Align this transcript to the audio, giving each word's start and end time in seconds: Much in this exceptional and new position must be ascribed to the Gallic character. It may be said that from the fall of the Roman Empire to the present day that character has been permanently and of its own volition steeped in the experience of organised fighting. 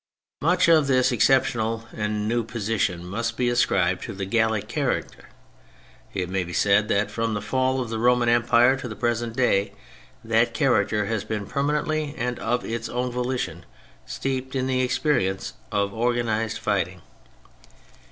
Much 0.41 0.67
in 0.67 0.83
this 0.87 1.11
exceptional 1.11 1.87
and 1.95 2.27
new 2.27 2.43
position 2.43 3.05
must 3.05 3.37
be 3.37 3.49
ascribed 3.51 4.01
to 4.01 4.13
the 4.13 4.25
Gallic 4.25 4.67
character. 4.67 5.25
It 6.11 6.27
may 6.27 6.43
be 6.43 6.53
said 6.53 6.87
that 6.87 7.11
from 7.11 7.35
the 7.35 7.39
fall 7.39 7.79
of 7.79 7.91
the 7.91 7.99
Roman 7.99 8.27
Empire 8.27 8.75
to 8.77 8.87
the 8.87 8.95
present 8.95 9.35
day 9.37 9.73
that 10.23 10.55
character 10.55 11.05
has 11.05 11.23
been 11.23 11.45
permanently 11.45 12.15
and 12.17 12.39
of 12.39 12.65
its 12.65 12.89
own 12.89 13.11
volition 13.11 13.63
steeped 14.07 14.55
in 14.55 14.65
the 14.65 14.81
experience 14.81 15.53
of 15.71 15.93
organised 15.93 16.57
fighting. 16.57 17.03